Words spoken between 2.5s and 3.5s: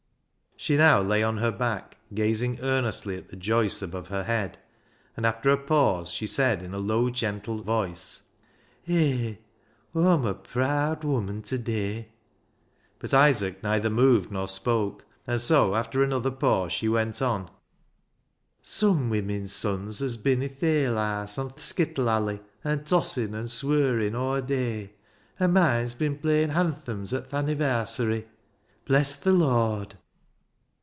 earnestly at the